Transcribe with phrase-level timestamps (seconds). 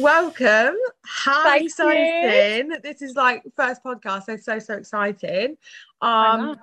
[0.00, 0.76] welcome.
[1.04, 2.72] How Thank exciting!
[2.82, 5.56] This is like first podcast, so so so exciting.
[6.00, 6.56] Um,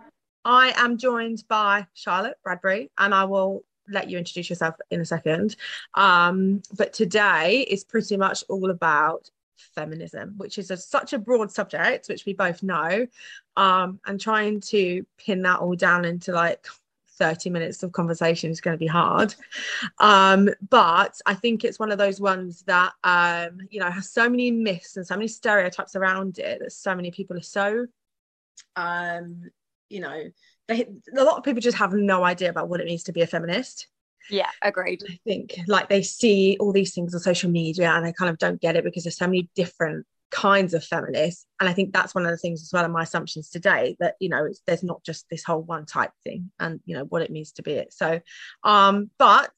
[0.43, 5.05] I am joined by Charlotte Bradbury, and I will let you introduce yourself in a
[5.05, 5.55] second.
[5.93, 9.29] Um, but today is pretty much all about
[9.75, 13.07] feminism, which is a, such a broad subject, which we both know,
[13.55, 16.65] um, and trying to pin that all down into like
[17.17, 19.35] 30 minutes of conversation is going to be hard.
[19.99, 24.29] Um, but I think it's one of those ones that, um, you know, has so
[24.29, 27.87] many myths and so many stereotypes around it that so many people are so,
[28.75, 29.49] um,
[29.89, 30.23] you know,
[30.67, 33.21] they, a lot of people just have no idea about what it means to be
[33.21, 33.87] a feminist.
[34.29, 35.03] Yeah, agreed.
[35.09, 38.37] I think like they see all these things on social media and they kind of
[38.37, 42.13] don't get it because there's so many different kinds of feminists and i think that's
[42.13, 44.83] one of the things as well in my assumptions today that you know it's, there's
[44.83, 47.71] not just this whole one type thing and you know what it means to be
[47.73, 48.19] it so
[48.63, 49.51] um but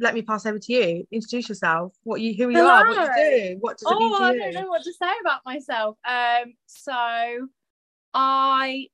[0.00, 2.70] let me pass over to you introduce yourself what you who you Hello.
[2.70, 5.12] are what you do what does it mean Oh, I don't know what to say
[5.20, 5.96] about myself.
[6.04, 6.92] Um, so
[8.14, 8.88] I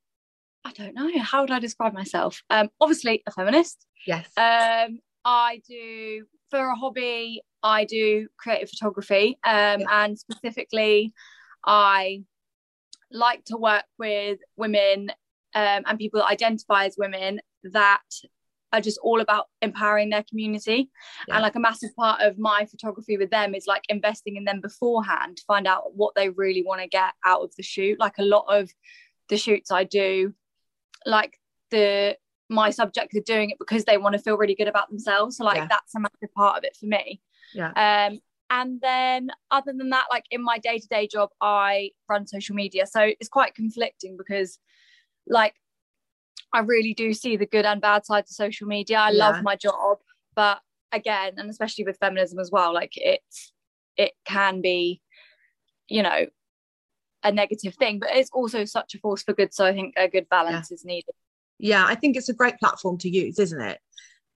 [0.64, 1.10] I don't know.
[1.20, 2.42] How would I describe myself?
[2.50, 3.86] Um, obviously a feminist.
[4.06, 9.38] yes Um, I do for a hobby, I do creative photography.
[9.44, 11.12] Um, and specifically
[11.64, 12.22] I
[13.10, 15.10] like to work with women
[15.54, 18.02] um, and people that identify as women that
[18.72, 20.90] are just all about empowering their community.
[21.26, 21.34] Yeah.
[21.34, 24.60] And like a massive part of my photography with them is like investing in them
[24.60, 27.98] beforehand to find out what they really want to get out of the shoot.
[27.98, 28.70] Like a lot of
[29.28, 30.34] the shoots I do,
[31.04, 31.40] like
[31.70, 32.16] the
[32.48, 35.36] my subjects are doing it because they want to feel really good about themselves.
[35.36, 35.66] So like Yeah.
[35.68, 37.20] that's a massive part of it for me.
[37.54, 37.72] Yeah.
[37.76, 42.86] Um and then other than that, like in my day-to-day job, I run social media.
[42.86, 44.60] So it's quite conflicting because
[45.26, 45.54] like
[46.52, 48.98] I really do see the good and bad sides of social media.
[48.98, 49.30] I Yeah.
[49.30, 49.98] love my job,
[50.36, 50.60] but
[50.92, 53.52] again, and especially with feminism as well, like it's
[53.96, 55.02] it can be,
[55.88, 56.26] you know,
[57.24, 59.52] a negative thing, but it's also such a force for good.
[59.52, 61.14] So I think a good balance is needed.
[61.58, 63.78] Yeah i think it's a great platform to use isn't it?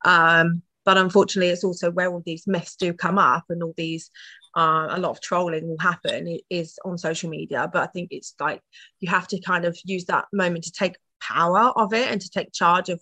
[0.04, 4.10] Um but unfortunately it's also where all these myths do come up and all these
[4.56, 7.69] uh, a lot of trolling will happen it is on social media.
[7.72, 8.62] But i think it's like
[9.00, 12.31] you have to kind of use that moment to take power of it and to
[12.31, 13.00] take charge of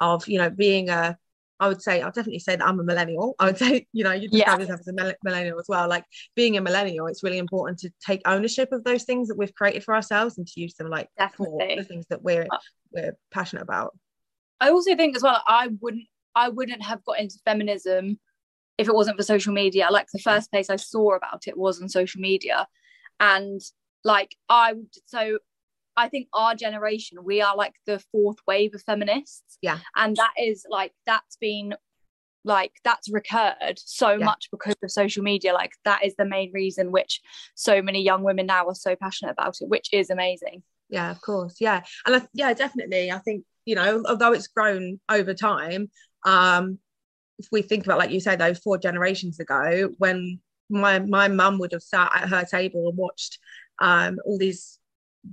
[0.00, 1.18] of you know being a
[1.60, 3.36] I would say I'll definitely say that I'm a millennial.
[3.38, 4.64] I would say you know you describe Yeah.
[4.64, 5.88] yourself as a millennial as well.
[5.88, 6.04] Like
[6.34, 9.84] being a millennial, it's really important to take ownership of those things that we've created
[9.84, 11.76] for ourselves and to use them like for Definitely.
[11.76, 12.58] the things that we're Uh,
[12.92, 13.96] we're passionate about.
[14.60, 16.04] I also think as well, I wouldn't
[16.34, 18.18] I wouldn't have got into feminism
[18.78, 19.88] if it wasn't for social media.
[19.90, 22.66] Like the first place I saw about it was on social media.
[23.18, 23.60] And
[24.04, 24.74] like I
[25.06, 25.38] so
[26.00, 29.58] I think our generation, we are like the fourth wave of feminists.
[29.62, 29.78] Yeah.
[29.96, 31.74] And that is like that's been
[32.44, 34.24] like that's recurred so Yeah.
[34.24, 35.52] much because of social media.
[35.52, 37.20] Like that is the main reason which
[37.54, 40.62] so many young women now are so passionate about it, which is amazing.
[40.92, 44.98] yeah of course yeah and I, yeah definitely i think you know although it's grown
[45.08, 45.88] over time
[46.26, 46.80] um
[47.38, 51.60] if we think about like you say those four generations ago when my my mum
[51.60, 53.38] would have sat at her table and watched
[53.80, 54.79] um all these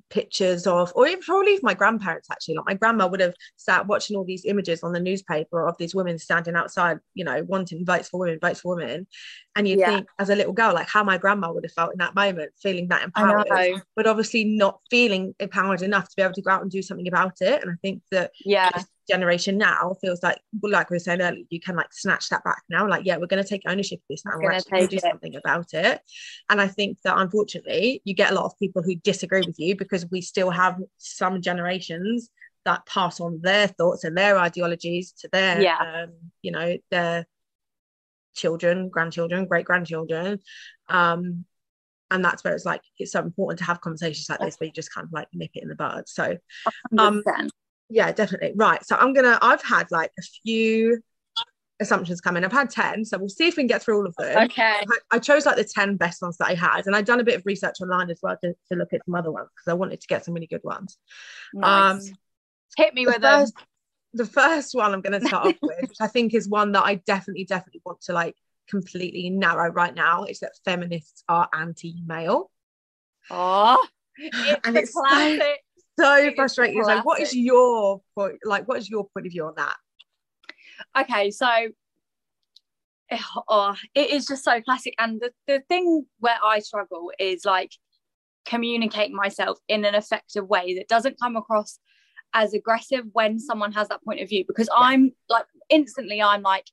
[0.09, 3.87] pictures of or even probably even my grandparents actually like my grandma would have sat
[3.87, 7.85] watching all these images on the newspaper of these women standing outside you know wanting
[7.85, 9.07] votes for women votes for women
[9.55, 9.91] and you Yeah.
[9.91, 12.51] think as a little girl like how my grandma would have felt in that moment
[12.61, 13.47] feeling that empowered
[13.95, 17.07] but obviously not feeling empowered enough to be able to go out and do something
[17.07, 17.61] about it.
[17.63, 18.69] And I think that Yeah.
[19.07, 22.61] Generation now feels like, like we were saying earlier, you can like snatch that back
[22.69, 22.87] now.
[22.87, 24.33] Like, yeah, we're going to take ownership of this now.
[24.35, 25.01] We're We're actually going to do it.
[25.01, 26.01] something about it.
[26.49, 29.75] And I think that unfortunately, you get a lot of people who disagree with you
[29.75, 32.29] because we still have some generations
[32.65, 35.77] that pass on their thoughts and their ideologies to their, Yeah.
[36.05, 37.25] um, you know, their
[38.35, 40.39] children, grandchildren, great grandchildren.
[40.89, 41.45] Um,
[42.09, 44.73] and that's where it's like it's so important to have conversations like this where you
[44.73, 46.07] just kind of like nip it in the bud.
[46.07, 46.37] So
[46.97, 47.49] Um, 100%.
[47.89, 48.53] Yeah, definitely.
[48.55, 48.85] Right.
[48.85, 51.01] So I'm gonna I've had like a few
[51.79, 52.43] assumptions come in.
[52.43, 54.45] I've had 10, so we'll see if we can get through all of them.
[54.45, 54.81] Okay.
[54.81, 57.23] I, I chose like the 10 best ones that I had, and I've done a
[57.23, 59.75] bit of research online as well to, to look at some other ones because I
[59.75, 60.97] wanted to get some really good ones.
[61.53, 62.09] Nice.
[62.09, 62.15] Um,
[62.77, 63.47] Hit me with them.
[64.13, 66.83] the first one I'm going to start off with, which I think is one that
[66.83, 68.35] I definitely, definitely want to like
[68.69, 72.51] completely narrow right now, is that feminists are anti-male.
[73.29, 73.85] Oh,
[74.17, 75.41] it's And it's classic.
[75.41, 75.53] So
[75.99, 76.83] Is frustrating.
[76.83, 78.37] Like, what is your point?
[78.43, 79.75] Like, what is your point of view on that?
[80.99, 81.47] Okay, so
[83.49, 84.93] oh, it is just so classic.
[84.99, 87.71] And the, the thing where I struggle is like
[88.45, 91.79] communicating myself in an effective way that doesn't come across
[92.33, 96.65] as aggressive when someone has that point of view because I'm like instantly I'm like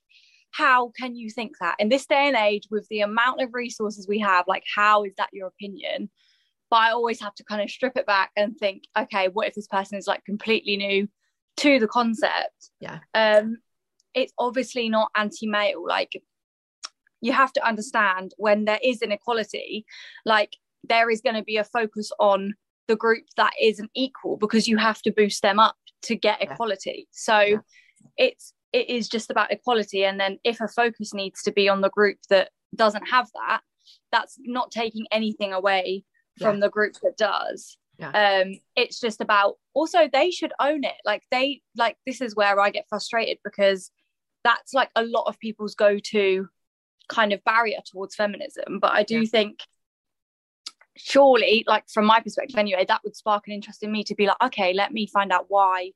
[0.51, 4.07] how can you think that in this day and age with the amount of resources
[4.07, 6.09] we have like how is that your opinion
[6.75, 9.53] but i always have to kind of strip it back and think okay what if
[9.53, 11.07] this person is like completely new
[11.57, 12.71] to the concept?
[12.79, 12.99] Yeah.
[13.13, 13.57] Um
[14.13, 15.85] it's obviously not anti-male.
[15.85, 16.21] Like
[17.21, 19.85] you have to understand when there is inequality
[20.25, 20.55] like
[20.87, 22.53] there is going to be a focus on
[22.87, 26.53] the group that isn't equal because you have to boost them up to get yeah.
[26.53, 27.07] equality.
[27.11, 27.57] So yeah.
[28.17, 30.03] it's it is just about equality.
[30.03, 33.61] And then if a focus needs to be on the group that doesn't have that
[34.11, 36.03] that's not taking anything away
[36.37, 36.61] from yeah.
[36.61, 38.41] the group that does yeah.
[38.41, 42.59] um it's just about also they should own it like they like this is where
[42.59, 43.91] i get frustrated because
[44.43, 46.47] that's like a lot of people's go-to
[47.07, 49.29] kind of barrier towards feminism but i do yeah.
[49.29, 49.59] think
[50.97, 54.27] surely like from my perspective anyway that would spark an interest in me to be
[54.27, 55.91] like okay let me find out why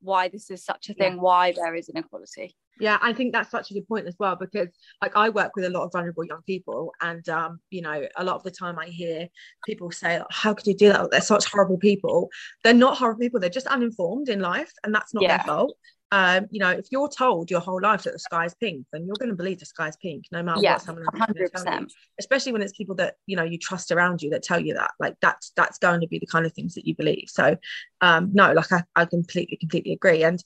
[0.00, 1.20] why this is such a thing yeah.
[1.20, 4.68] why there is inequality yeah i think that's such a good point as well because
[5.02, 8.24] like i work with a lot of vulnerable young people and um you know a
[8.24, 9.28] lot of the time i hear
[9.64, 12.28] people say how could you do that they're such horrible people
[12.64, 15.36] they're not horrible people they're just uninformed in life and that's not yeah.
[15.36, 15.76] their fault
[16.12, 19.06] um, you know, if you're told your whole life that the sky is pink, then
[19.06, 21.92] you're going to believe the sky is pink, no matter yeah, what someone hundred percent.
[22.18, 24.90] Especially when it's people that you know you trust around you that tell you that,
[24.98, 27.26] like that's that's going to be the kind of things that you believe.
[27.28, 27.56] So,
[28.00, 30.24] um, no, like I, I completely completely agree.
[30.24, 30.42] And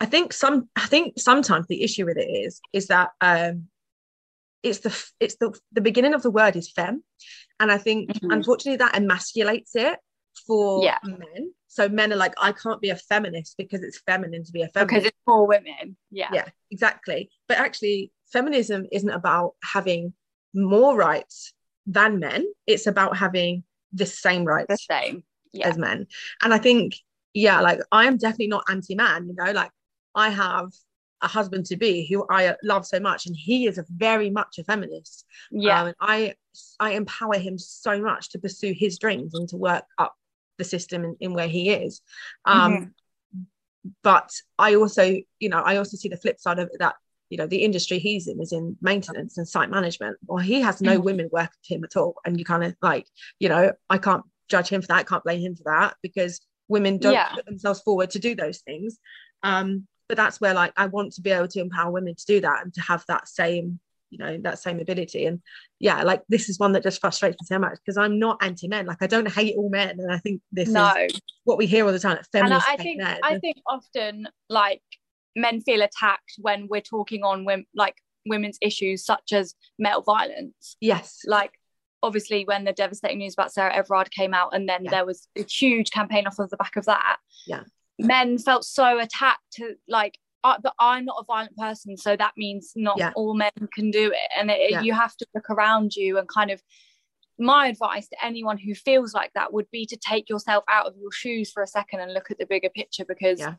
[0.00, 3.64] I think some, I think sometimes the issue with it is, is that um,
[4.62, 7.04] it's the it's the the beginning of the word is fem,
[7.60, 8.30] and I think mm-hmm.
[8.30, 9.98] unfortunately that emasculates it
[10.46, 10.98] for yeah.
[11.04, 14.62] men so men are like, I can't be a feminist because it's feminine to be
[14.62, 14.94] a feminist.
[14.94, 15.96] Because it's for women.
[16.12, 16.28] Yeah.
[16.32, 17.30] Yeah, exactly.
[17.48, 20.14] But actually, feminism isn't about having
[20.54, 21.52] more rights
[21.84, 22.46] than men.
[22.68, 24.68] It's about having the same rights.
[24.68, 25.24] The same.
[25.52, 25.68] Yeah.
[25.68, 26.06] As men.
[26.42, 26.94] And I think,
[27.32, 29.72] yeah, like I am definitely not anti-man, you know, like
[30.14, 30.70] I have
[31.22, 34.58] a husband to be who I love so much, and he is a very much
[34.58, 35.24] a feminist.
[35.50, 36.34] Yeah, um, I
[36.78, 40.14] I empower him so much to pursue his dreams and to work up
[40.58, 42.00] the system in, in where he is
[42.44, 43.40] um mm-hmm.
[44.02, 46.96] but i also you know i also see the flip side of that
[47.30, 50.80] you know the industry he's in is in maintenance and site management well he has
[50.80, 51.04] no mm-hmm.
[51.04, 53.06] women working for him at all and you kind of like
[53.38, 56.40] you know i can't judge him for that I can't blame him for that because
[56.68, 57.34] women don't yeah.
[57.34, 58.98] put themselves forward to do those things
[59.42, 62.40] um but that's where like i want to be able to empower women to do
[62.40, 63.80] that and to have that same
[64.14, 65.40] you know that same ability and
[65.80, 68.86] yeah like this is one that just frustrates me so much because i'm not anti-men
[68.86, 70.92] like i don't hate all men and i think this no.
[70.96, 73.18] is what we hear all the time feminist and i think men.
[73.24, 74.82] i think often like
[75.34, 77.96] men feel attacked when we're talking on women like
[78.26, 81.52] women's issues such as male violence yes like
[82.02, 84.90] obviously when the devastating news about sarah everard came out and then yeah.
[84.90, 87.16] there was a huge campaign off of the back of that
[87.46, 87.62] yeah
[87.98, 92.34] men felt so attacked to like I, but I'm not a violent person, so that
[92.36, 93.12] means not yeah.
[93.16, 94.82] all men can do it, and it, yeah.
[94.82, 96.62] you have to look around you and kind of.
[97.36, 100.94] My advice to anyone who feels like that would be to take yourself out of
[100.96, 103.54] your shoes for a second and look at the bigger picture because, yeah.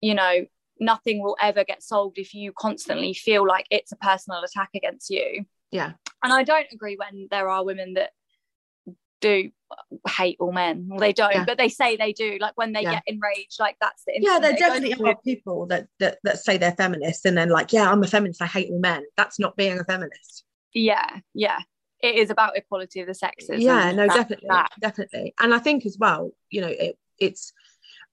[0.00, 0.46] you know,
[0.78, 5.10] nothing will ever get solved if you constantly feel like it's a personal attack against
[5.10, 5.44] you.
[5.72, 5.94] Yeah.
[6.22, 8.10] And I don't agree when there are women that
[9.20, 9.50] do
[10.08, 10.86] hate all men.
[10.88, 11.44] Well, they don't, yeah.
[11.44, 12.38] but they say they do.
[12.40, 12.94] Like when they yeah.
[12.94, 14.38] get enraged, like that's the yeah.
[14.40, 18.02] There definitely are people that, that that say they're feminists and then like, yeah, I'm
[18.02, 18.42] a feminist.
[18.42, 19.04] I hate all men.
[19.16, 20.44] That's not being a feminist.
[20.74, 21.58] Yeah, yeah.
[22.02, 23.62] It is about equality of the sexes.
[23.62, 24.70] Yeah, no, definitely, that.
[24.80, 25.34] definitely.
[25.38, 27.52] And I think as well, you know, it, it's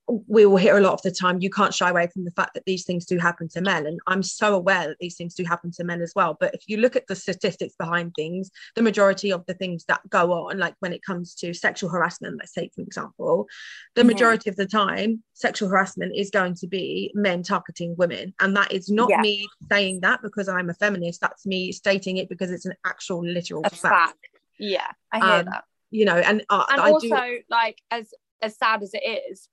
[0.08, 2.54] we will hear a lot of the time you can't shy away from the fact
[2.54, 5.44] that these things do happen to men and i'm so aware that these things do
[5.44, 8.82] happen to men as well but if you look at the statistics behind things the
[8.82, 12.54] majority of the things that go on like when it comes to sexual harassment let's
[12.54, 13.46] say for example
[13.94, 14.08] the mm-hmm.
[14.08, 18.72] majority of the time sexual harassment is going to be men targeting women and that
[18.72, 19.20] is not yeah.
[19.20, 23.24] me saying that because i'm a feminist that's me stating it because it's an actual
[23.24, 23.76] literal fact.
[23.76, 24.28] fact.
[24.58, 27.40] yeah i hear um, that you know and uh, and I also do...
[27.48, 28.12] like as
[28.42, 28.98] as sad as it
[29.30, 29.48] is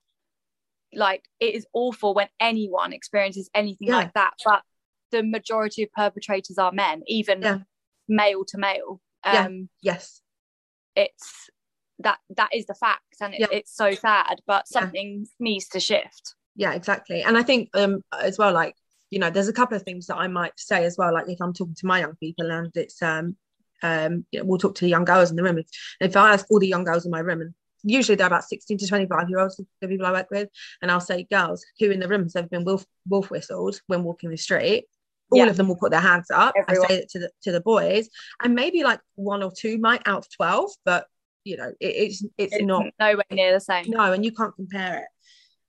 [0.96, 3.98] like it is awful when anyone experiences anything yeah.
[3.98, 4.62] like that but
[5.12, 7.60] the majority of perpetrators are men even yeah.
[8.08, 9.02] male to male.
[9.24, 9.94] Um yeah.
[9.94, 10.22] yes.
[10.96, 11.50] it's
[12.00, 16.36] that that is the fact and it, it's so sad but something needs to shift.
[16.56, 17.22] Yeah exactly.
[17.22, 18.76] And i think um as well like
[19.10, 21.40] you know there's a couple of things that i might say as well like if
[21.40, 23.38] i'm talking to my young people and it's um
[23.84, 25.60] um you know, we'll talk to the young girls in the room.
[25.60, 25.68] If,
[26.02, 27.54] if i ask all the young girls in my room and
[27.86, 30.50] usually they're about 16 to 25 year olds, the people I work with.
[30.82, 34.30] And I'll say, girls, who in the room have been wolf, wolf whistled when walking
[34.30, 34.86] the street?
[35.32, 35.48] All yeah.
[35.48, 36.54] of them will put their hands up.
[36.58, 36.86] Everyone.
[36.86, 38.10] I say it to the, to the boys.
[38.44, 41.08] And maybe like one or two might out of 12, but
[41.44, 43.86] you know, it, it's, it's, it's not nowhere near the same.
[43.88, 45.08] No, and you can't compare it.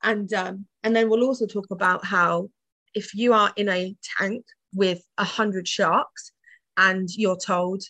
[0.02, 2.48] And um, and then we'll also talk about how
[2.94, 4.44] if you are in a tank
[4.74, 6.32] with a hundred sharks
[6.76, 7.82] and you're told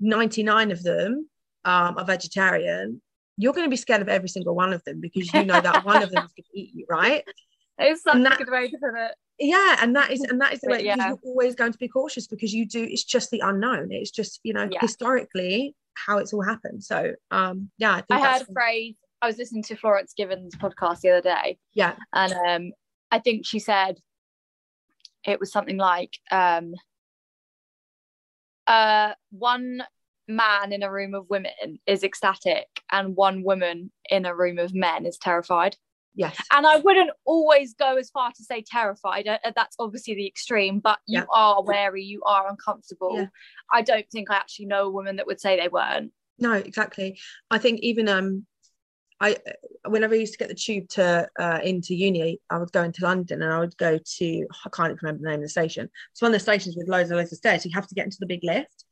[0.00, 1.28] 99 of them
[1.64, 3.00] um, are vegetarian,
[3.36, 5.84] you're going to be scared of every single one of them because you know that
[5.84, 7.24] one of them is going to eat you, right?
[7.78, 9.14] It's such that, a good way to put it.
[9.38, 11.08] Yeah, and that is and that is the way yeah.
[11.08, 12.84] you're always going to be cautious because you do.
[12.84, 13.88] It's just the unknown.
[13.90, 14.78] It's just you know yeah.
[14.80, 16.84] historically how it's all happened.
[16.84, 18.94] So um, yeah, I, I heard a phrase.
[19.20, 21.58] I was listening to Florence Given's podcast the other day.
[21.72, 22.72] Yeah, and um,
[23.10, 23.98] I think she said
[25.26, 26.74] it was something like um,
[28.66, 29.82] uh, one
[30.28, 34.74] man in a room of women is ecstatic and one woman in a room of
[34.74, 35.76] men is terrified.
[36.14, 36.36] Yes.
[36.52, 39.26] And I wouldn't always go as far to say terrified.
[39.26, 41.24] Uh, that's obviously the extreme, but you yeah.
[41.32, 43.16] are wary, you are uncomfortable.
[43.16, 43.26] Yeah.
[43.70, 46.12] I don't think I actually know a woman that would say they weren't.
[46.38, 47.18] No, exactly.
[47.50, 48.46] I think even um
[49.20, 49.36] I
[49.86, 53.04] whenever I used to get the tube to uh, into uni, I would go into
[53.04, 55.88] London and I would go to I can't even remember the name of the station.
[56.10, 57.62] It's one of the stations with loads and loads of stairs.
[57.62, 58.84] So you have to get into the big lift.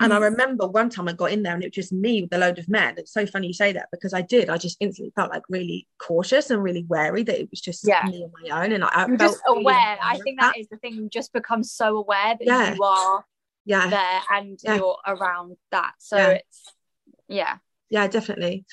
[0.00, 0.16] And mm.
[0.16, 2.38] I remember one time I got in there and it was just me with a
[2.38, 2.94] load of men.
[2.96, 4.50] It's so funny you say that because I did.
[4.50, 8.02] I just instantly felt like really cautious and really wary that it was just yeah.
[8.06, 8.72] me on my own.
[8.72, 9.74] And I, You're just aware.
[9.74, 10.94] Really I think that, that is the thing.
[10.94, 12.74] You just become so aware that yeah.
[12.74, 13.24] you are
[13.64, 13.88] yeah.
[13.88, 14.76] there and yeah.
[14.76, 15.92] you're around that.
[15.98, 16.72] So it's
[17.28, 17.58] yeah.
[17.90, 18.64] Yeah, definitely.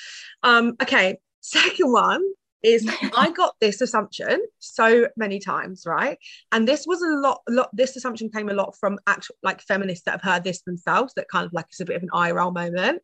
[0.44, 1.18] Um, okay.
[1.42, 2.24] Second one
[2.64, 2.88] is
[3.18, 6.18] I got this assumption so many times, right?
[6.52, 7.70] And this was a lot, lot.
[7.74, 11.14] This assumption came a lot from actual like feminists that have heard this themselves.
[11.16, 13.02] That kind of like it's a bit of an eye roll moment,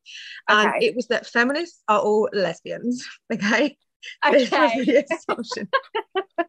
[0.47, 0.85] and okay.
[0.85, 3.05] it was that feminists are all lesbians.
[3.33, 3.77] Okay,
[4.25, 4.37] okay.
[4.37, 5.69] this was the assumption.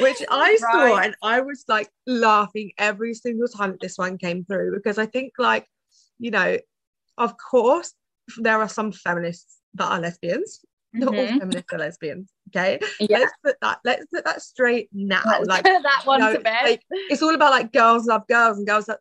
[0.00, 0.58] Which I right.
[0.60, 4.98] saw and I was like laughing every single time that this one came through because
[4.98, 5.66] I think like,
[6.20, 6.58] you know,
[7.16, 7.92] of course
[8.38, 10.60] there are some feminists that are lesbians
[10.98, 11.34] not mm-hmm.
[11.34, 12.30] all feminists are lesbians.
[12.48, 13.18] Okay, yeah.
[13.18, 13.78] let's put that.
[13.84, 15.22] Let's put that straight now.
[15.44, 16.64] Like that one you know, to bed.
[16.64, 18.98] Like, it's all about like girls love girls and girls that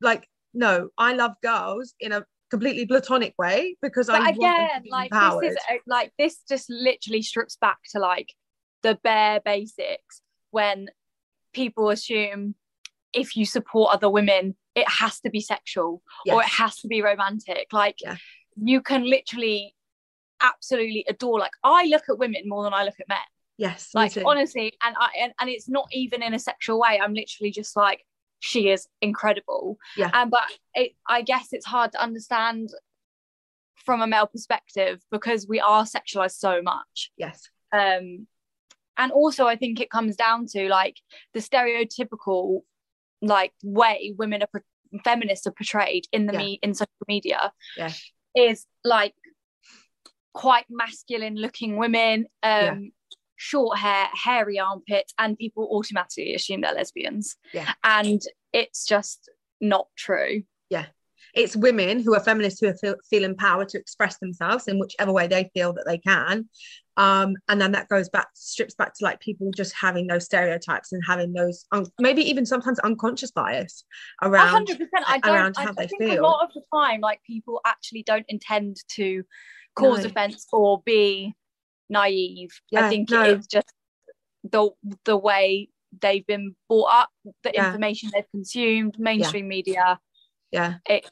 [0.00, 5.10] like no, I love girls in a completely platonic way because but I again like
[5.10, 5.44] empowered.
[5.44, 8.32] this is like this just literally strips back to like
[8.82, 10.88] the bare basics when
[11.52, 12.54] people assume
[13.12, 16.34] if you support other women it has to be sexual yes.
[16.34, 18.16] or it has to be romantic like yeah.
[18.56, 19.74] you can literally
[20.40, 21.38] absolutely adore.
[21.38, 23.18] Like I look at women more than I look at men.
[23.58, 27.00] Yes, like honestly, and I and, and it's not even in a sexual way.
[27.02, 28.04] I'm literally just like
[28.40, 29.78] she is incredible.
[29.96, 30.10] Yeah.
[30.12, 32.70] And but it, I guess it's hard to understand
[33.84, 37.12] from a male perspective because we are sexualized so much.
[37.16, 37.48] Yes.
[37.72, 38.26] Um,
[38.98, 40.96] and also I think it comes down to like
[41.34, 42.60] the stereotypical
[43.22, 44.62] like way women are
[45.04, 46.38] feminists are portrayed in the yeah.
[46.38, 47.52] me in social media.
[47.76, 47.92] Yeah.
[48.34, 49.14] Is like
[50.36, 52.74] quite masculine looking women, um, yeah.
[53.36, 57.36] short hair, hairy armpits, and people automatically assume they're lesbians.
[57.54, 57.72] Yeah.
[57.82, 58.20] And
[58.52, 59.30] it's just
[59.62, 60.42] not true.
[60.68, 60.86] Yeah.
[61.34, 65.26] It's women who are feminists who feel, feel empowered to express themselves in whichever way
[65.26, 66.50] they feel that they can.
[66.98, 70.92] Um, and then that goes back, strips back to like people just having those stereotypes
[70.92, 73.84] and having those, un- maybe even sometimes unconscious bias
[74.22, 74.86] around, 100%.
[75.06, 76.20] I don't, around how I, they feel.
[76.20, 79.22] A lot of the time, like people actually don't intend to
[79.76, 80.06] cause no.
[80.06, 81.34] offense or be
[81.88, 82.50] naive.
[82.70, 83.22] Yeah, I think no.
[83.22, 83.72] it is just
[84.44, 84.70] the
[85.04, 85.68] the way
[86.00, 87.10] they've been brought up,
[87.42, 87.68] the yeah.
[87.68, 89.48] information they've consumed, mainstream yeah.
[89.48, 90.00] media.
[90.50, 90.74] Yeah.
[90.88, 91.08] It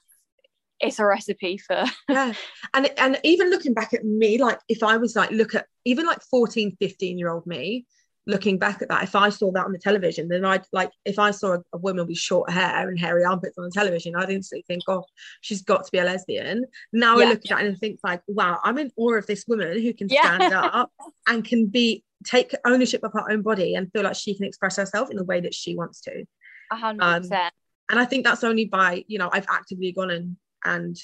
[0.80, 2.32] it's a recipe for yeah
[2.74, 6.04] and and even looking back at me like if i was like look at even
[6.04, 7.86] like 14 15 year old me
[8.26, 11.18] looking back at that, if I saw that on the television, then I'd like if
[11.18, 14.30] I saw a, a, woman with short hair and hairy armpits on the television, I'd
[14.30, 15.04] instantly think, oh,
[15.40, 16.64] she's got to be a lesbian.
[16.92, 17.26] Now yeah.
[17.26, 19.92] I look at that and think like, wow, I'm in awe of this woman who
[19.92, 20.90] can stand up
[21.26, 24.76] and can be take ownership of her own body and feel like she can express
[24.76, 26.24] herself in the way that she wants to.
[26.72, 27.54] A hundred um, percent.
[27.90, 30.96] And I think that's only by, you know, I've actively gone and and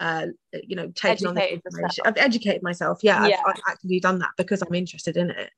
[0.00, 2.02] uh, you know, taken on the information.
[2.04, 3.00] I've educated myself.
[3.02, 3.40] Yeah, yeah.
[3.46, 5.50] I've, I've actively done that because I'm interested in it.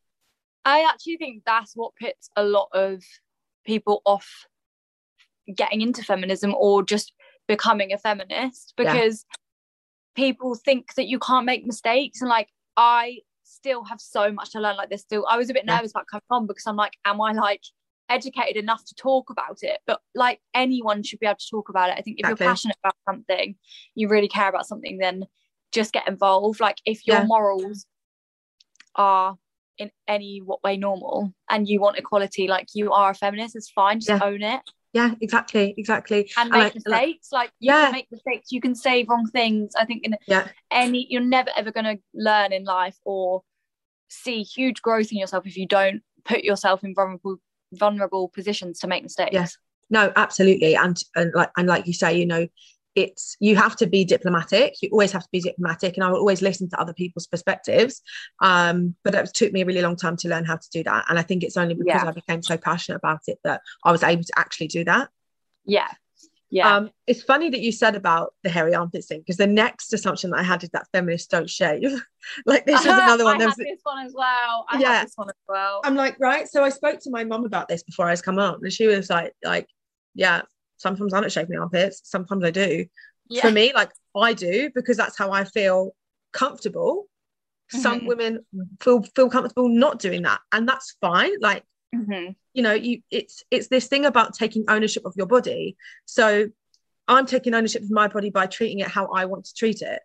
[0.64, 3.02] I actually think that's what puts a lot of
[3.64, 4.46] people off
[5.54, 7.12] getting into feminism or just
[7.46, 9.36] becoming a feminist because yeah.
[10.24, 14.60] people think that you can't make mistakes and like I still have so much to
[14.60, 16.00] learn like this still I was a bit nervous yeah.
[16.00, 17.60] about coming on because I'm like am I like
[18.08, 21.90] educated enough to talk about it but like anyone should be able to talk about
[21.90, 22.44] it I think if exactly.
[22.44, 23.56] you're passionate about something
[23.94, 25.24] you really care about something then
[25.72, 27.24] just get involved like if your yeah.
[27.24, 27.86] morals
[28.94, 29.36] are
[29.78, 33.70] in any what way normal and you want equality like you are a feminist it's
[33.70, 34.20] fine just yeah.
[34.22, 34.60] own it.
[34.92, 36.30] Yeah exactly exactly.
[36.36, 37.90] And, and make like, mistakes like, like yeah.
[37.92, 39.72] make mistakes you can say wrong things.
[39.76, 40.48] I think in yeah.
[40.70, 43.42] any you're never ever going to learn in life or
[44.08, 47.38] see huge growth in yourself if you don't put yourself in vulnerable
[47.72, 49.32] vulnerable positions to make mistakes.
[49.32, 49.58] Yes.
[49.90, 52.46] No absolutely and and like and like you say you know
[52.96, 56.18] it's you have to be diplomatic you always have to be diplomatic and i will
[56.18, 58.02] always listen to other people's perspectives
[58.40, 61.04] um but it took me a really long time to learn how to do that
[61.08, 62.08] and i think it's only because Yeah.
[62.08, 65.08] i became so passionate about it that i was able to actually do that
[65.64, 65.88] Yeah.
[66.50, 66.76] Yeah.
[66.76, 70.30] um it's funny that you said about the hairy armpits thing because the next assumption
[70.30, 72.00] that i had is that feminists don't shave
[72.46, 74.66] like this was another one I had was this one as well.
[74.70, 74.92] I Yeah.
[74.98, 75.80] had this one as well.
[75.84, 76.48] I'm like, right.
[76.48, 78.86] So I spoke to my mum about this before I was come on, and she
[78.86, 79.68] was like, like,
[80.14, 80.40] yeah,
[80.84, 82.84] sometimes I don't shave my armpits, sometimes I do.
[83.28, 83.40] yeah.
[83.42, 85.78] For me, like I do because that's how I feel
[86.32, 87.08] comfortable.
[87.70, 88.06] Some Mhm.
[88.06, 88.32] women
[88.82, 91.32] feel feel comfortable not doing that, and that's fine.
[91.40, 91.64] Like
[91.94, 92.36] Mhm.
[92.52, 95.76] you know, you it's it's this thing about taking ownership of your body.
[96.04, 96.26] So
[97.08, 100.00] I'm taking ownership of my body by treating it how I want to treat it.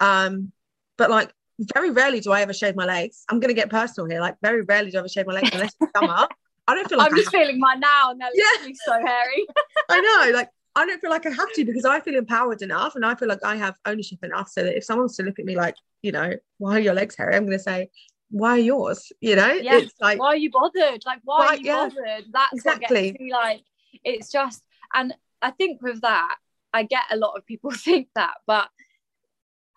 [0.00, 0.52] Um,
[0.98, 1.30] but like
[1.76, 3.24] very rarely do I ever shave my legs.
[3.28, 4.20] I'm gonna get personal here.
[4.20, 6.26] Like very rarely do I ever shave my legs unless it's summer.
[6.66, 8.44] I don't feel like I'm I just feeling mine now, and they're Yeah.
[8.54, 9.46] literally so hairy.
[9.90, 12.96] I know, like I don't feel like I have to because I feel empowered enough
[12.96, 15.44] and I feel like I have ownership enough so that if someone's to look at
[15.44, 17.36] me like, you know, why are your legs hairy?
[17.36, 17.90] I'm gonna say,
[18.30, 19.12] why are yours?
[19.20, 19.78] You know, Yeah.
[19.78, 21.02] it's like why are you bothered?
[21.06, 21.88] Like, why Why- are you yeah.
[21.88, 22.24] bothered?
[22.32, 23.10] That's what Exactly.
[23.12, 23.32] gets me.
[23.32, 23.60] Like,
[24.02, 24.62] it's just,
[24.94, 26.36] and I think with that,
[26.72, 28.68] I get a lot of people think that, but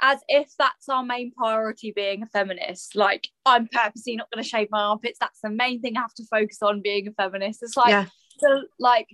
[0.01, 2.95] as if that's our main priority being a feminist.
[2.95, 5.17] Like, I'm purposely not going to shave my armpits.
[5.19, 7.63] That's the main thing I have to focus on being a feminist.
[7.63, 8.05] It's like, yeah,
[8.39, 9.07] so, like,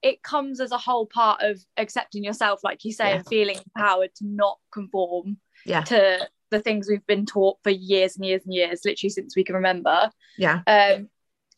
[0.00, 3.16] it comes as a whole part of accepting yourself, like you say, Yeah.
[3.16, 8.16] and feeling empowered to not conform yeah, to the things we've been taught for years
[8.16, 10.08] and years and years, literally since we can remember.
[10.38, 11.08] yeah, Um,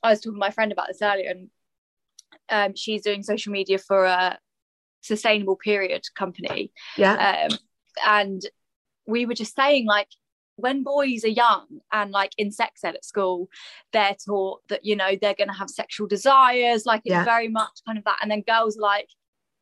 [0.03, 1.51] I was talking to my friend about this earlier, and
[2.49, 4.39] um, she's doing social media for a
[5.03, 6.73] sustainable period company.
[6.97, 7.59] yeah, Um,
[8.07, 8.43] and
[9.11, 10.09] we were just saying, like,
[10.57, 13.49] when boys are young and like in sex ed at school,
[13.95, 17.25] they're taught that, you know, they're going to have sexual desires, like it's Yeah.
[17.25, 18.19] very much kind of that.
[18.21, 19.09] And then girls are like,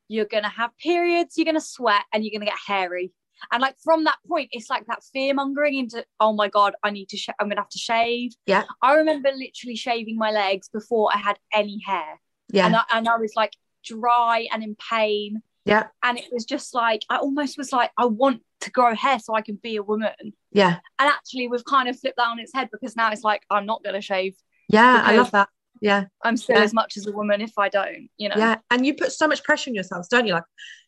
[0.09, 3.13] you're going to have periods, you're going to sweat, and you're going to get hairy.
[3.53, 6.91] And like from that point, it's like that fear mongering into, oh my God, I
[6.91, 8.33] need to, sh- I'm going to have to shave.
[8.47, 8.65] Yeah.
[8.83, 12.21] I remember literally shaving my legs before I had any hair.
[12.53, 13.53] yeah, And, I, and I was like
[13.85, 15.43] dry and in pain.
[15.69, 19.19] Yeah, And it was just like, I almost was like, I want to grow hair
[19.19, 20.13] so I can be a woman.
[20.53, 23.43] yeah, And actually, we've kind of flipped that on its head because now it's like,
[23.51, 24.35] I'm not going to shave.
[24.69, 25.03] yeah.
[25.05, 25.49] I love that.
[25.81, 26.65] Yeah, I'm still Yeah.
[26.65, 28.35] as much as a woman if I don't, you know?
[28.37, 28.57] yeah.
[28.71, 30.33] And you put so much pressure on yourselves, don't you?
[30.33, 30.43] Like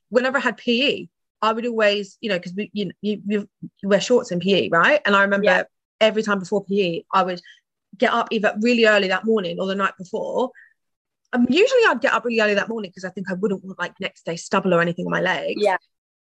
[0.08, 1.06] whenever I had PE,
[1.42, 3.48] I would always, you know, because we, you, you, you
[3.84, 5.00] wear shorts in PE, right?
[5.06, 5.62] And I remember Yeah.
[6.00, 7.40] every time before PE, I would
[7.96, 10.50] get up either really early that morning or the night before.
[11.32, 13.78] Um, usually I'd get up really early that morning because I think I wouldn't want
[13.78, 15.62] like next day stubble or anything on my legs.
[15.62, 15.76] Yeah.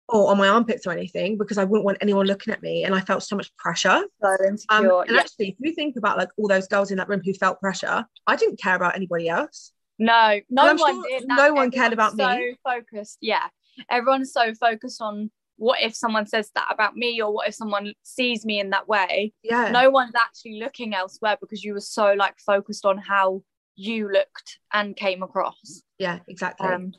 [0.09, 2.93] Or on my armpits or anything because I wouldn't want anyone looking at me and
[2.93, 4.03] I felt so much pressure.
[4.21, 5.01] So Um, insecure.
[5.03, 5.19] and yeah.
[5.19, 8.05] actually, if you think about like all those girls in that room who felt pressure,
[8.27, 9.71] I didn't care about anybody else.
[9.97, 11.27] No, no one sure did.
[11.27, 12.57] no one cared about so me.
[12.65, 13.19] So focused.
[13.21, 13.47] Yeah.
[13.89, 17.93] Everyone's so focused on what if someone says that about me or what if someone
[18.03, 19.31] sees me in that way.
[19.43, 19.69] Yeah.
[19.71, 23.43] No one's actually looking elsewhere because you were so like focused on how
[23.75, 25.81] you looked and came across.
[25.97, 26.67] Yeah, exactly.
[26.67, 26.93] Um,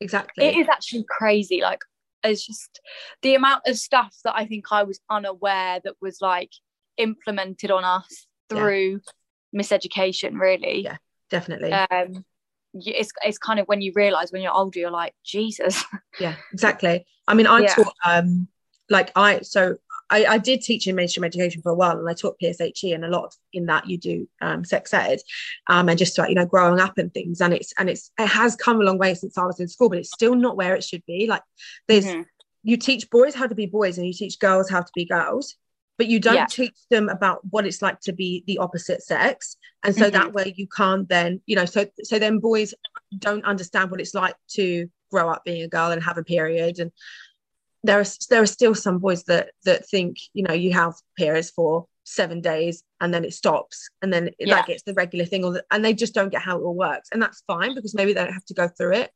[0.00, 0.46] exactly.
[0.46, 1.60] it is actually crazy.
[1.62, 1.80] Like
[2.24, 2.80] it's just
[3.22, 6.50] the amount of stuff that I think I was unaware that was like
[6.96, 8.58] implemented on us Yeah.
[8.58, 9.00] through
[9.54, 10.82] miseducation, really.
[10.82, 10.96] Yeah.
[11.30, 11.72] Definitely.
[11.72, 12.24] Um,
[12.74, 15.84] it's it's kind of when you realize when you're older, you're like Jesus.
[16.20, 17.06] yeah, exactly.
[17.26, 17.74] I mean, I Yeah.
[17.74, 18.48] taught um
[18.90, 19.76] like I so
[20.10, 23.04] I, I did teach in mainstream education for a while and I taught PSHE and
[23.04, 25.20] a lot in that you do um sex ed
[25.68, 28.26] um and just like you know growing up and things and it's and it's it
[28.26, 30.74] has come a long way since I was in school but it's still not where
[30.74, 31.42] it should be like
[31.88, 32.26] there's Mhm.
[32.62, 35.56] you teach boys how to be boys and you teach girls how to be girls
[35.98, 36.46] but you don't Yeah.
[36.46, 40.12] teach them about what it's like to be the opposite sex and so Mhm.
[40.12, 42.74] that way you can't then you know so so then boys
[43.18, 46.78] don't understand what it's like to grow up being a girl and have a period
[46.78, 46.92] and
[47.84, 51.50] there are there are still some boys that that think you know you have periods
[51.50, 54.56] for seven days and then it stops and then it, Yeah.
[54.56, 56.74] like it's the regular thing or the, and they just don't get how it all
[56.74, 59.10] works and that's fine because maybe they don't have to go through it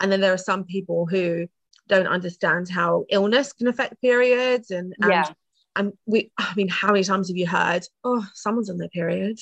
[0.00, 1.46] and then there are some people who
[1.88, 5.28] don't understand how illness can affect periods and and, Yeah.
[5.76, 9.38] and we i mean how many times have you heard oh someone's on their period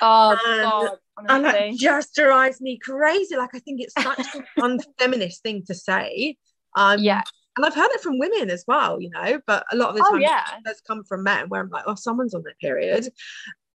[0.00, 4.44] Oh And- God, and that just drives me crazy like i think it's such an
[4.58, 6.36] unfeminist thing to say
[6.74, 7.22] um yeah.
[7.60, 10.02] And I've heard it from women as well, you know, but a lot of the
[10.06, 10.44] Oh time yeah.
[10.56, 13.06] it does come from men where I'm like, oh, someone's on their period.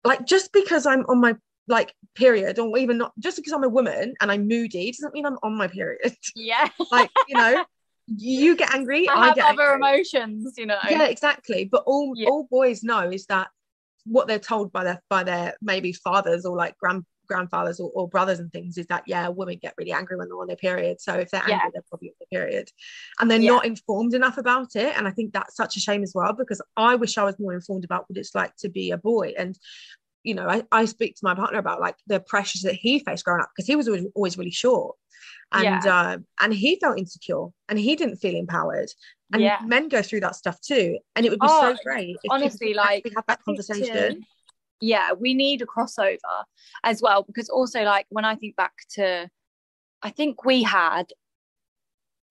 [0.06, 1.36] Like just because I'm on my
[1.68, 5.26] like period, or even not just because I'm a woman and I'm moody doesn't mean
[5.26, 6.16] I'm on my period.
[6.36, 6.70] Yeah.
[6.94, 7.66] like, you know,
[8.08, 9.76] you get angry, I I, have other angry.
[9.76, 10.80] emotions, you know.
[10.90, 11.66] Yeah, exactly.
[11.66, 12.30] But all Yeah.
[12.30, 13.50] all boys know is that
[14.06, 18.08] what they're told by their by their maybe fathers or like grand grandfathers or, or,
[18.08, 21.00] brothers and things is that yeah women get really angry when they're on their period
[21.00, 21.70] so if they're angry yeah.
[21.74, 22.70] they're probably period.
[23.20, 23.52] And they're yeah.
[23.52, 24.98] not informed enough about it.
[24.98, 27.54] And i think that's such a shame as well because i wish i was more
[27.54, 29.34] informed about what it's like to be a boy.
[29.38, 29.58] And
[30.24, 33.26] you know I, I speak to my partner about like the pressures that he faced
[33.26, 34.96] growing up because he was always, always really short.
[35.52, 35.96] And yeah.
[35.96, 38.90] uh, and he felt insecure and he didn't feel empowered.
[39.32, 39.60] And yeah.
[39.66, 41.00] men go through that stuff too.
[41.16, 43.96] And it would be oh, so great honestly like we have that conversation.
[43.96, 44.22] To,
[44.84, 46.44] yeah we need a crossover
[46.84, 49.30] as well because also like when i think back to
[50.02, 51.06] i think we had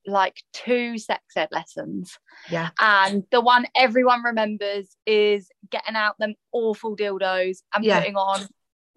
[0.07, 2.19] like two sex ed lessons
[2.51, 8.01] yeah and the one everyone remembers is getting out them awful dildos and yeah.
[8.01, 8.47] putting on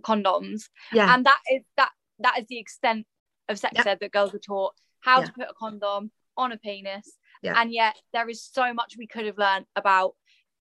[0.04, 3.06] condoms yeah and that is that that is the extent
[3.50, 5.26] of sex ed that girls are taught how yeah.
[5.26, 7.60] to put a condom on a penis yeah.
[7.62, 10.16] and yet there is so much we could have learned about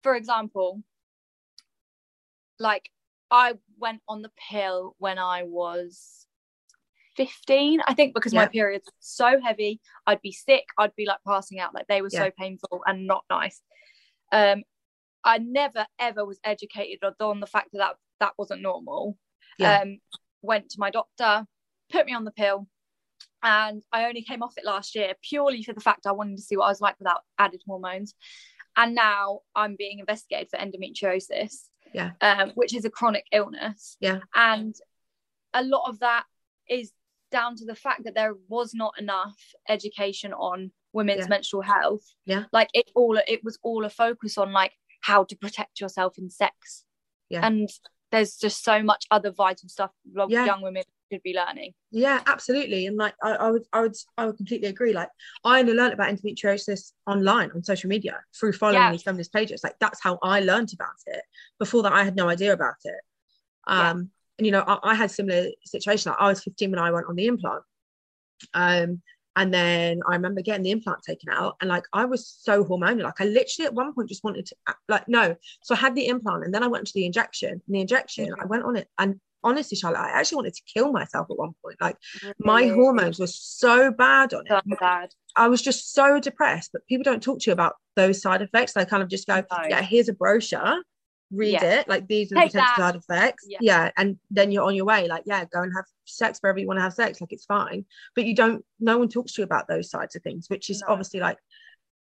[0.01, 0.81] for example
[2.59, 2.89] like
[3.29, 6.25] i went on the pill when i was
[7.17, 8.41] 15 i think because yeah.
[8.41, 12.01] my periods were so heavy i'd be sick i'd be like passing out like they
[12.01, 13.61] were so painful and not nice
[14.31, 14.63] um
[15.23, 19.17] i never ever was educated on the fact that that, that wasn't normal
[19.61, 19.99] um
[20.41, 21.45] went to my doctor
[21.91, 22.67] put me on the pill
[23.43, 26.43] and I only came off it last year purely for the fact I wanted to
[26.43, 28.13] see what I was like without added hormones.
[28.77, 31.55] And now I'm being investigated for endometriosis,
[31.93, 33.97] yeah, um, which is a chronic illness.
[33.99, 34.73] Yeah, and
[35.53, 36.23] a lot of that
[36.69, 36.93] is
[37.31, 41.27] down to the fact that there was not enough education on women's yeah.
[41.27, 42.03] menstrual health.
[42.25, 46.17] Yeah, like it all it was all a focus on like how to protect yourself
[46.17, 46.85] in sex.
[47.29, 47.69] Yeah, and
[48.11, 49.91] there's just so much other vital stuff
[50.27, 50.45] yeah.
[50.45, 51.73] young women should be learning.
[51.91, 52.85] Yeah, absolutely.
[52.85, 54.93] And like I, I would I would I would completely agree.
[54.93, 55.09] Like
[55.43, 58.91] I only learned about endometriosis online on social media through following yeah.
[58.91, 59.63] these feminist pages.
[59.63, 61.21] Like that's how I learned about it.
[61.59, 63.01] Before that I had no idea about it.
[63.67, 64.11] Um
[64.45, 66.11] you know, I, I had similar situation.
[66.11, 67.63] Like I was 15 when I went on the implant.
[68.53, 69.01] Um
[69.35, 73.03] and then I remember getting the implant taken out, and like I was so hormonal.
[73.03, 74.55] Like I literally at one point just wanted to,
[74.89, 75.35] like, no.
[75.63, 77.49] So I had the implant, and then I went to the injection.
[77.51, 78.41] And the injection, mm-hmm.
[78.41, 81.53] I went on it, and honestly, Charlotte, I actually wanted to kill myself at one
[81.63, 81.77] point.
[81.79, 81.95] Like
[82.39, 84.49] my hormones were so bad on it.
[84.49, 85.09] So bad.
[85.35, 86.71] I was just so depressed.
[86.73, 88.73] But people don't talk to you about those side effects.
[88.73, 89.57] They kind of just go, no.
[89.69, 90.83] yeah, here's a brochure.
[91.31, 91.79] Read yeah.
[91.79, 91.89] it.
[91.89, 93.45] Like these are the potential side effects.
[93.47, 93.57] Yeah.
[93.61, 93.91] yeah.
[93.97, 95.07] And then you're on your way.
[95.07, 97.21] Like, yeah, go and have sex wherever you want to have sex.
[97.21, 97.85] Like it's fine.
[98.15, 100.81] But you don't, no one talks to you about those sides of things, which is
[100.81, 100.93] no.
[100.93, 101.37] obviously like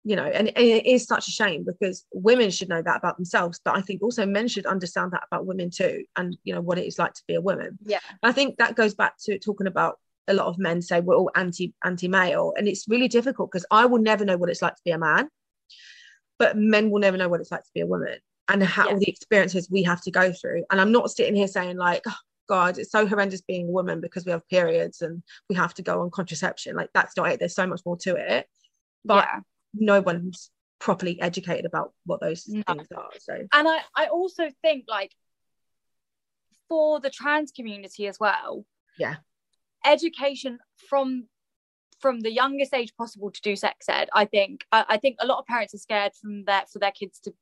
[0.05, 3.17] you know and, and, it is such a shame because women should know that about
[3.17, 6.61] themselves but i think also men should understand that about women too and you know
[6.61, 9.39] what it is like to be a woman yeah i think that goes back to
[9.39, 9.99] talking about
[10.29, 13.67] a lot of men say we're all anti anti male and it's really difficult because
[13.71, 15.29] i will never know what it's like to be a man
[16.39, 18.19] but men will never know what it's like to be a woman
[18.49, 18.93] and how yeah.
[18.93, 20.65] all the experiences we have to go through.
[20.71, 22.17] And i'm not sitting here saying like oh,
[22.49, 25.83] god it's so horrendous being a woman because we have periods and we have to
[25.83, 26.77] go on contraception.
[26.77, 27.39] Like that's not it.
[27.39, 28.47] There's so much more to it.
[29.05, 29.41] But yeah.
[29.75, 32.63] no one's properly educated about what those no.
[32.67, 33.35] things are so.
[33.53, 35.13] And i i also think like
[36.69, 38.65] for the trans community as well
[38.99, 39.17] yeah.
[39.87, 41.27] education from
[42.01, 45.27] from the youngest age possible to do sex ed i think i, I think a
[45.27, 47.33] lot of parents are scared from that for their kids to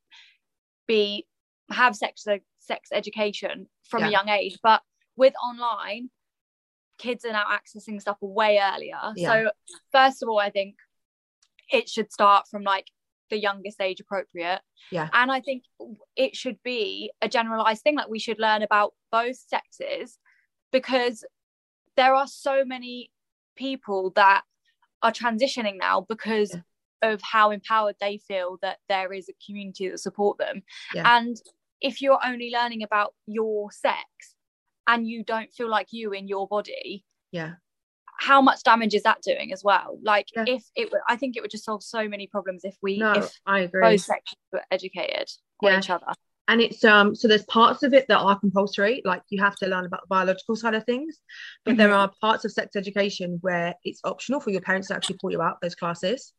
[0.87, 1.27] be
[1.71, 2.25] have sex
[2.59, 4.09] sex education from yeah.
[4.09, 4.83] a young age but
[5.16, 6.11] with online
[6.99, 9.29] kids are now accessing stuff way earlier yeah.
[9.29, 9.51] so
[9.90, 10.77] first of all i think
[11.71, 12.87] it should start from like
[13.33, 14.61] the youngest age appropriate.
[14.92, 15.09] Yeah.
[15.12, 15.64] And I think
[16.14, 17.97] it should be a generalized thing.
[17.97, 20.18] Like we should learn about both sexes
[20.71, 21.25] because
[21.97, 23.11] there are so many
[23.57, 24.42] people that
[25.03, 26.61] are transitioning now because yeah.
[27.03, 30.62] Of how empowered they feel that there is a community that support them.
[30.95, 31.19] Yeah.
[31.19, 31.37] And
[31.81, 34.07] if you're only learning about your sex
[34.87, 37.55] and you don't feel like you in your body, yeah
[38.23, 40.45] how much damage is that doing as well like yeah.
[40.47, 43.33] if it i think it would just solve so many problems if we no, if
[43.47, 45.29] i agree both sections were educated
[45.61, 45.73] yeah.
[45.73, 46.07] on each other
[46.47, 49.67] and it's um so there's parts of it that are compulsory like you have to
[49.67, 51.19] learn about the biological side of things
[51.65, 51.79] but mm-hmm.
[51.79, 55.33] there are parts of sex education where it's optional for your parents to actually pull
[55.33, 56.33] you out those classes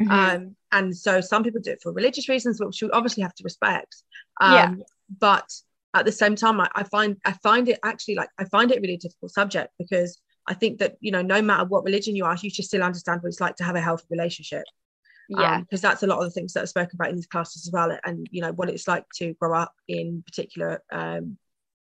[0.00, 0.10] mm-hmm.
[0.10, 3.44] um and so some people do it for religious reasons which we obviously have to
[3.44, 4.02] respect
[4.40, 4.74] um yeah.
[5.18, 5.48] but
[5.94, 8.80] at the same time I, I find i find it actually like i find it
[8.80, 12.36] really difficult subject because I think that you know no matter what religion you are,
[12.40, 14.64] you should still understand what it's like to have a healthy relationship.
[15.28, 17.28] Yeah, because um, that's a lot of the things that are spoken about in these
[17.28, 21.38] classes as well, and you know what it's like to grow up in particular um,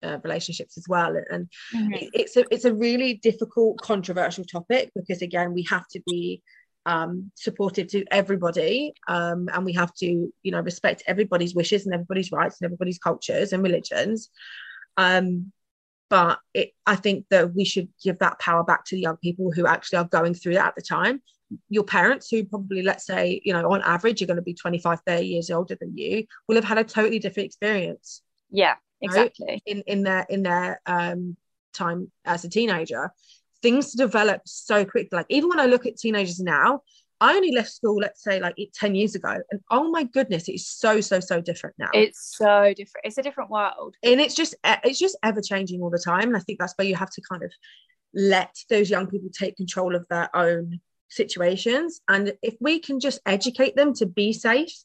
[0.03, 1.15] uh, relationships as well.
[1.31, 1.93] And mm-hmm.
[1.93, 6.43] it, it's a it's a really difficult, controversial topic because again we have to be
[6.87, 11.95] um, supportive to everybody, um, and we have to you know respect everybody's wishes and
[11.95, 14.31] everybody's rights and everybody's cultures and religions.
[14.97, 15.53] Um,
[16.09, 19.51] but it, I think that we should give that power back to the young people
[19.51, 21.21] who actually are going through that at the time.
[21.69, 25.01] Your parents, who probably, let's say, you know, on average, are going to be 25,
[25.05, 28.23] 30 years older than you, will have had a totally different experience.
[28.51, 29.61] Yeah, exactly.
[29.67, 31.37] In in their in their um,
[31.73, 33.11] time as a teenager,
[33.67, 35.09] things develop so quick.
[35.11, 36.83] Like even when I look at teenagers now,
[37.21, 39.35] I only left school, let's say, like 10 years ago.
[39.51, 41.89] And oh my goodness, it's so, so, so different now.
[41.93, 43.07] It's so different.
[43.07, 43.97] It's a different world.
[44.05, 46.29] And it's just, it's just ever changing all the time.
[46.29, 47.51] And I think that's where you have to kind of
[48.15, 52.01] let those young people take control of their own situations.
[52.07, 54.77] And if we can just educate them to be safe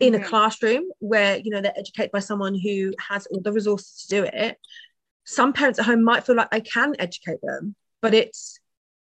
[0.00, 0.24] in mm-hmm.
[0.24, 4.08] a classroom where, you know, they're educated by someone who has all the resources to
[4.08, 4.56] do it,
[5.26, 8.60] some parents at home might feel like they can educate them, but it's,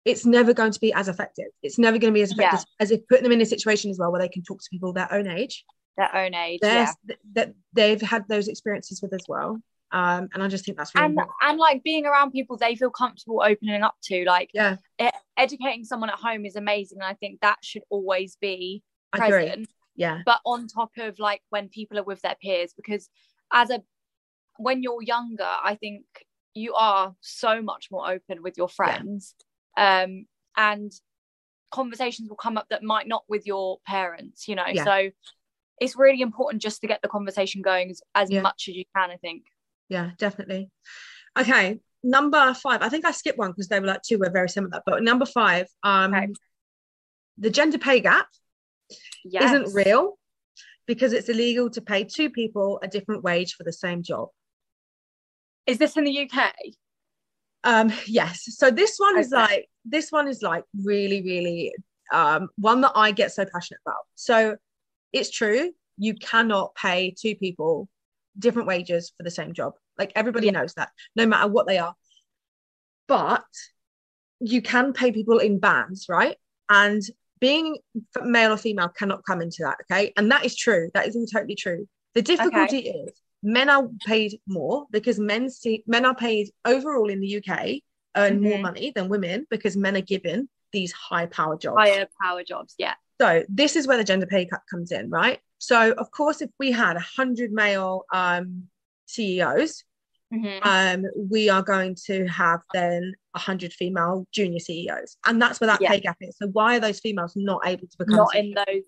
[0.04, 1.46] it's never going to be as effective.
[1.62, 2.82] It's never going to be as effective yeah.
[2.82, 4.92] as if putting them in a situation as well where they can talk to people
[4.92, 5.64] their own age.
[5.96, 6.90] Their own age, yeah.
[7.34, 9.60] That they've had those experiences with as well.
[9.92, 11.34] Um, and I just think that's really and important.
[11.42, 14.24] and like being around people they feel comfortable opening up to.
[14.24, 18.36] Like, yeah, it, educating someone at home is amazing, and I think that should always
[18.40, 18.82] be
[19.12, 19.68] present.
[19.94, 23.08] Yeah, but on top of like when people are with their peers, because
[23.52, 23.82] as a
[24.58, 26.04] when you're younger, I think
[26.58, 29.34] you are so much more open with your friends.
[29.38, 29.44] Yeah
[29.78, 30.92] um, and
[31.70, 34.84] conversations will come up that might not with your parents you know yeah.
[34.84, 35.10] so
[35.80, 38.40] it's really important just to get the conversation going as, as yeah.
[38.40, 39.44] much as you can i think
[39.90, 40.70] yeah definitely
[41.38, 44.48] okay number five i think i skipped one because they were like two were very
[44.48, 46.28] similar but number five um okay.
[47.36, 48.28] the gender pay gap
[49.24, 49.52] yes.
[49.52, 50.18] isn't real
[50.86, 54.28] because it's illegal to pay two people a different wage for the same job
[55.68, 56.52] is this in the uk
[57.64, 58.44] um yes.
[58.56, 59.20] So this one okay.
[59.20, 61.74] is like this one is like really really
[62.12, 64.02] um one that i get so passionate about.
[64.14, 64.56] So
[65.12, 67.88] it's true you cannot pay two people
[68.38, 69.74] different wages for the same job.
[69.98, 70.52] Like everybody yeah.
[70.52, 71.94] knows that no matter what they are.
[73.08, 73.44] But
[74.40, 76.36] you can pay people in bands right?
[76.70, 77.02] And
[77.40, 77.78] being
[78.22, 80.12] male or female cannot come into that okay?
[80.16, 80.90] And that is true.
[80.94, 81.88] That is all totally true.
[82.14, 82.90] The difficulty okay.
[82.90, 87.80] is men are paid more because men see men are paid overall in the UK
[88.16, 88.44] earn mm-hmm.
[88.44, 91.76] more money than women because men are given these high power jobs.
[91.78, 92.94] Higher power jobs, yeah.
[93.20, 95.40] So this is where the gender pay cut comes in, right?
[95.58, 98.64] So of course, if we had a hundred male um,
[99.06, 99.84] CEOs,
[100.32, 100.58] mm-hmm.
[100.62, 105.68] um, we are going to have then a hundred female junior CEOs, and that's where
[105.68, 105.90] that yeah.
[105.90, 106.36] pay gap is.
[106.38, 108.44] So why are those females not able to become not CEOs?
[108.44, 108.84] in those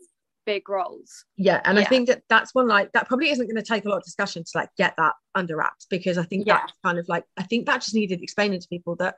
[0.46, 1.24] big roles.
[1.36, 1.84] Yeah, and yeah.
[1.84, 4.04] I think that that's one like that probably isn't going to take a lot of
[4.04, 6.58] discussion to like get that under wraps because I think yeah.
[6.58, 9.16] that's kind of like I think that just needed explaining to people that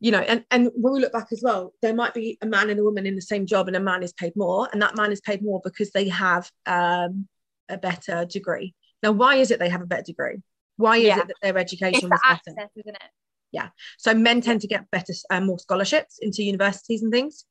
[0.00, 2.70] you know and and when we look back as well there might be a man
[2.70, 4.96] and a woman in the same job and a man is paid more and that
[4.96, 7.26] man is paid more because they have um,
[7.68, 10.36] a better degree now why is it they have a better degree
[10.76, 11.18] why is yeah.
[11.18, 13.10] it that their education was better isn't it
[13.50, 17.44] yeah so men tend to get better uh, more scholarships into universities and things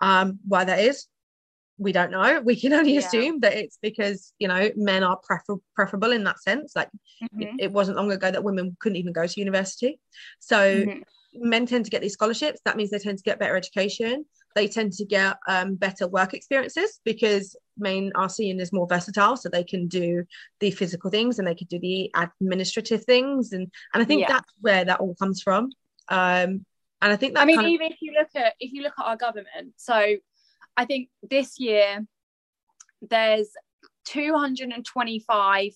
[0.00, 1.06] um why that is
[1.78, 2.40] we don't know.
[2.40, 3.00] We can only yeah.
[3.00, 6.74] assume that it's because you know men are prefer- preferable in that sense.
[6.74, 6.88] Like
[7.22, 7.42] mm-hmm.
[7.42, 10.00] it, it, wasn't long ago that women couldn't even go to university,
[10.40, 11.00] so mm-hmm.
[11.48, 12.60] men tend to get these scholarships.
[12.64, 14.24] That means they tend to get better education.
[14.54, 19.36] They tend to get um, better work experiences because men are seen as more versatile,
[19.36, 20.24] so they can do
[20.58, 24.28] the physical things and they can do the administrative things, and and I think yeah.
[24.28, 25.70] that's where that all comes from.
[26.08, 26.64] Um,
[27.00, 27.92] and I think that I mean, even of...
[27.92, 30.16] if you look at if you look at our government, so
[30.78, 32.06] I think this year
[33.02, 33.50] there's
[34.06, 35.72] 225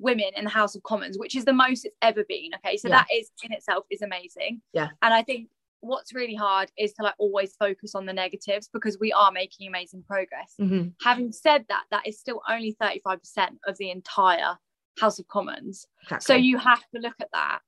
[0.00, 2.50] women in the House of Commons, which is the most it's ever been.
[2.56, 2.96] Okay, so yeah.
[2.96, 4.60] that is in itself is amazing.
[4.72, 5.48] Yeah, and I think
[5.82, 9.68] what's really hard is to like always focus on the negatives because we are making
[9.68, 10.54] amazing progress.
[10.60, 10.88] Mm-hmm.
[11.02, 13.18] Having said that, that is still only 35%
[13.66, 14.58] of the entire
[14.98, 15.86] House of Commons.
[16.02, 16.24] Exactly.
[16.24, 17.60] So you have to look at that.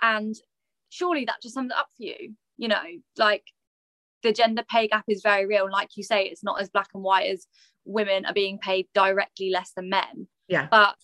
[0.00, 0.34] And
[0.90, 2.34] surely that just sums it up for you.
[2.56, 2.82] You know,
[3.18, 3.44] like
[4.26, 5.70] the gender pay gap is very real.
[5.70, 7.46] Like you say, it's not as black and white as
[7.84, 10.26] women are being paid directly less than men.
[10.48, 10.66] Yeah.
[10.68, 10.96] But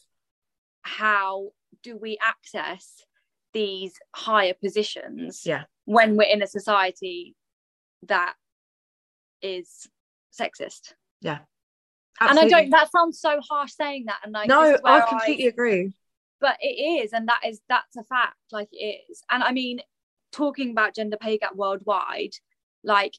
[0.82, 1.50] how
[1.84, 3.04] do we access
[3.52, 5.64] these higher positions yeah.
[5.84, 7.36] when we're in a society
[8.08, 8.34] that
[9.40, 9.86] is
[10.36, 10.94] sexist?
[11.20, 11.38] Yeah.
[12.20, 12.42] Absolutely.
[12.42, 14.18] And I don't that sounds so harsh saying that.
[14.24, 15.92] And like No, I completely I, agree.
[16.40, 18.36] But it is, and that is that's a fact.
[18.50, 19.22] Like it is.
[19.30, 19.78] And I mean,
[20.32, 22.32] talking about gender pay gap worldwide,
[22.84, 23.14] like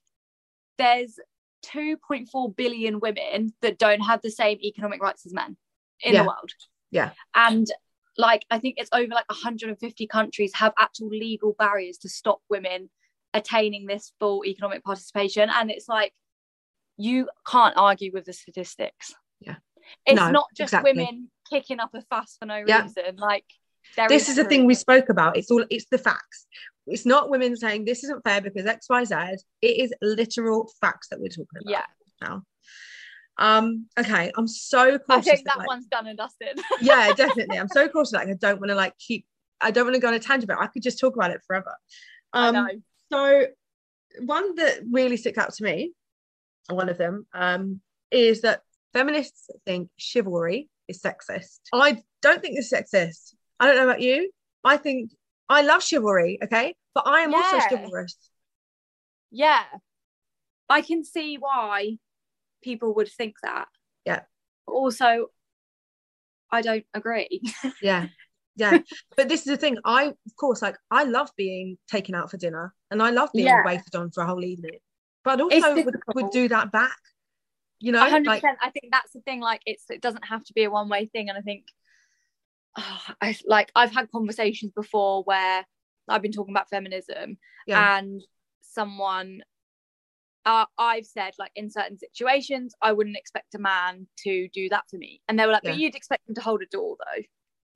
[0.78, 1.20] there's
[1.66, 5.58] 2.4 billion women that don't have the same economic rights as men
[6.02, 6.22] in yeah.
[6.22, 6.52] the world.
[6.92, 7.12] Yeah.
[7.34, 7.68] And
[8.18, 12.90] like I think it's over like 150 countries have actual legal barriers to stop women
[13.34, 15.50] attaining this full economic participation.
[15.50, 16.14] And it's like
[16.98, 19.16] you can't argue with the statistics.
[19.40, 19.56] Yeah.
[20.06, 20.94] It's no, not just exactly.
[20.94, 22.84] women kicking up a fuss for no yeah.
[22.84, 23.16] reason.
[23.18, 23.46] Like
[23.96, 25.38] There this is the thing we spoke about.
[25.38, 26.48] It's all it's the facts.
[26.88, 29.16] It's not women saying this isn't fair because X, Y, Z.
[29.62, 31.86] It is literal facts that we're talking about Yeah,
[32.22, 32.44] now.
[33.38, 35.28] Um, okay, I'm so cautious.
[35.28, 36.60] I think that like- one's done and dusted.
[36.82, 37.58] yeah, definitely.
[37.58, 38.14] I'm so cautious.
[38.14, 39.26] Like I don't want to like keep.
[39.62, 41.42] I don't want to go on a tangent, but I could just talk about it
[41.48, 41.74] forever.
[42.34, 42.68] I Um, know.
[43.12, 43.46] so
[44.26, 45.94] one that really sticks out to me,
[46.70, 47.80] one of them, um,
[48.12, 48.62] is that
[48.94, 51.60] feminists think chivalry is sexist.
[51.74, 53.34] I don't think it's sexist.
[53.60, 54.32] I don't know about you.
[54.64, 55.12] I think
[55.50, 57.68] I love chivalry, okay, but I am also Yeah.
[57.70, 58.18] chivalrous.
[59.32, 59.64] Yeah,
[60.70, 61.98] I can see why
[62.64, 63.68] people would think that.
[64.06, 64.22] Yeah.
[64.68, 65.28] Also,
[66.52, 67.42] I don't agree.
[67.82, 68.08] Yeah.
[68.56, 68.80] Yeah.
[69.18, 69.78] but this is the thing.
[69.84, 73.48] I, of course, like I love being taken out for dinner and I love being
[73.48, 73.66] Yeah.
[73.66, 74.80] waited on for a whole evening.
[75.24, 76.98] But It's also would, would do that back.
[77.80, 78.44] You know, hundred like.
[78.62, 79.42] I think that's the thing.
[79.42, 81.30] Like, it's it doesn't have to be a one way thing.
[81.30, 81.66] And I think,
[82.78, 85.66] oh, I like I've had conversations before where
[86.08, 87.98] I've been talking about feminism, Yeah.
[87.98, 88.22] and
[88.62, 89.42] someone,
[90.46, 94.84] uh, I've said like in certain situations, I wouldn't expect a man to do that
[94.90, 95.72] for me, and they were like, Yeah.
[95.72, 97.24] but you'd expect them to hold a door though.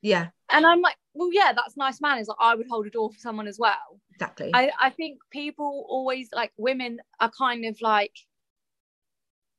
[0.02, 2.28] yeah, And I'm like, well, yeah, that's nice manners.
[2.28, 4.00] Like, I would hold a door for someone as well.
[4.14, 4.52] exactly.
[4.54, 8.16] I, I think people always like women are kind of like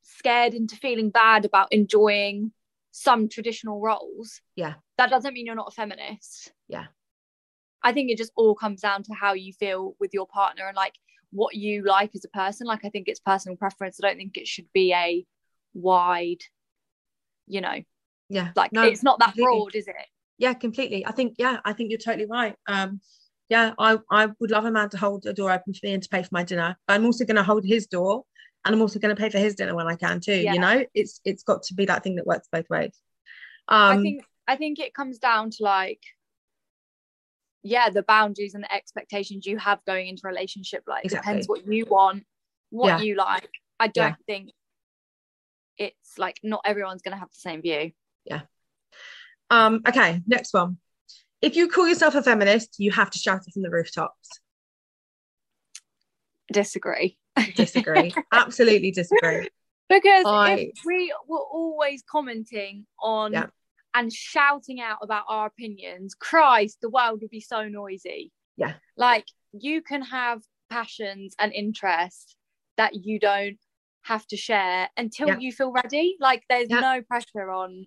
[0.02, 2.52] scared into feeling bad about enjoying
[2.90, 4.40] some traditional roles.
[4.56, 4.74] Yeah.
[4.96, 6.52] That doesn't mean you're not a feminist.
[6.68, 6.86] Yeah.
[7.82, 10.76] I think it just all comes down to how you feel with your partner and
[10.76, 10.94] like
[11.30, 12.66] what you like as a person.
[12.66, 14.00] Like I think it's personal preference.
[14.02, 15.24] I don't think it should be a
[15.74, 16.40] wide,
[17.46, 17.76] you know,
[18.28, 18.50] yeah.
[18.56, 19.44] like No, it's not that completely.
[19.44, 19.94] broad, is it?
[20.38, 21.06] yeah, completely.
[21.06, 22.54] I think, yeah, I think you're totally right.
[22.66, 23.00] Um,
[23.48, 26.02] yeah, I, I would love a man to hold a door open for me and
[26.02, 26.76] to pay for my dinner.
[26.86, 28.24] I'm also going to hold his door
[28.64, 30.34] and I'm also going to pay for his dinner when I can too.
[30.36, 30.54] Yeah.
[30.54, 32.98] You know, it's it's got to be that thing that works both ways.
[33.68, 36.02] I Um, think I think it comes down to like
[37.62, 40.84] yeah, the boundaries and the expectations you have going into a relationship.
[40.86, 41.26] Like Exactly.
[41.32, 42.24] depends what you want,
[42.70, 43.00] what Yeah.
[43.00, 43.50] you like.
[43.80, 44.14] I don't Yeah.
[44.26, 44.52] think
[45.76, 47.92] it's like not everyone's gonna have the same view.
[48.24, 48.42] Yeah.
[49.50, 50.78] Um, okay, next one.
[51.40, 54.40] If you call yourself a feminist, you have to shout it from the rooftops.
[56.52, 57.18] Disagree.
[57.54, 58.14] Disagree.
[58.32, 59.48] Absolutely disagree.
[59.88, 63.46] Because I- if we were always commenting on Yeah.
[63.94, 68.32] and shouting out about our opinions, Christ, the world would be so noisy.
[68.56, 68.74] Yeah.
[68.96, 72.36] Like you can have passions and interests
[72.76, 73.58] that you don't
[74.02, 75.38] have to share until Yeah.
[75.38, 76.16] you feel ready.
[76.20, 76.80] Like there's Yeah.
[76.80, 77.86] no pressure on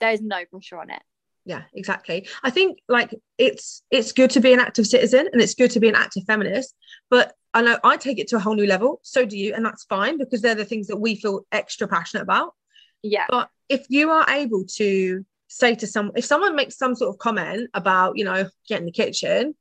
[0.00, 1.02] there's no pressure on it.
[1.44, 5.54] yeah exactly i think like it's it's good to be an active citizen and it's
[5.54, 6.74] good to be an active feminist
[7.10, 9.00] but i know i take it to a whole new level.
[9.02, 12.22] So do you and that's fine because they're the things that we feel extra passionate
[12.22, 12.54] about.
[13.02, 13.26] Yeah.
[13.28, 17.18] but if you are able to say to some if someone makes some sort of
[17.18, 19.54] comment about you know get in the kitchen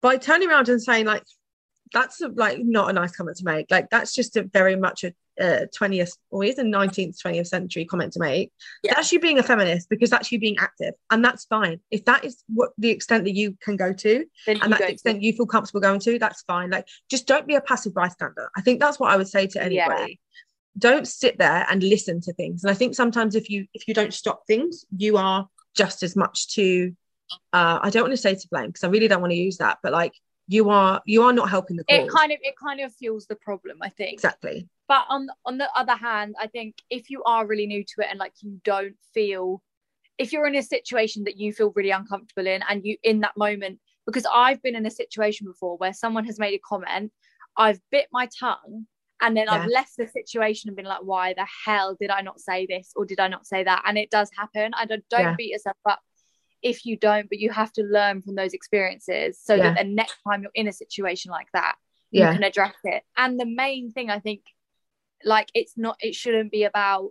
[0.00, 1.24] by turning around and saying like
[1.92, 3.70] that's a, like not a nice comment to make.
[3.70, 8.12] Like that's just a very much a, uh 20th or even 19th 20th century comment
[8.14, 8.52] to make.
[8.82, 8.94] Yeah.
[8.94, 11.80] that's you being a feminist because that's you being active and that's fine.
[11.90, 14.86] If that is what the extent that you can go to Then and that's the
[14.86, 16.70] to- extent you feel comfortable going to that's fine.
[16.70, 18.50] Like just don't be a passive bystander.
[18.56, 19.84] I think that's what i would say to Yeah.
[19.86, 20.20] anybody.
[20.78, 22.62] Don't sit there and listen to things.
[22.64, 26.16] And i think sometimes if you if you don't stop things you are just as
[26.16, 26.92] much to
[27.52, 29.58] uh i don't want to say to blame because i really don't want to use
[29.58, 30.12] that but like
[30.48, 31.98] you are you are not helping the cause.
[31.98, 34.14] it kind of it kind of fuels the problem, I think.
[34.14, 34.68] exactly.
[34.88, 38.06] But on on the other hand i think if you are really new to it
[38.10, 39.62] and like you don't feel
[40.16, 43.36] if you're in a situation that you feel really uncomfortable in and you in that
[43.36, 47.12] moment because i've been in a situation before where someone has made a comment
[47.58, 48.86] i've bit my tongue
[49.20, 52.40] and then i've left the situation and been like why the hell did i not
[52.40, 53.82] say this or did i not say that?
[53.86, 54.72] And it does happen.
[54.74, 55.34] I don't, don't Yeah.
[55.36, 56.00] beat yourself up
[56.62, 59.74] if you don't but you have to learn from those experiences so Yeah.
[59.74, 61.76] that the next time you're in a situation like that
[62.10, 62.28] yeah.
[62.30, 63.02] you can address it.
[63.16, 64.42] And the main thing i think
[65.24, 67.10] like it's not it shouldn't be about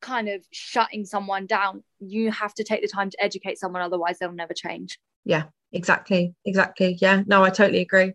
[0.00, 1.82] kind of shutting someone down.
[1.98, 4.98] You have to take the time to educate someone otherwise they'll never change.
[5.24, 6.96] Yeah, exactly exactly.
[7.00, 8.12] Yeah no i totally agree.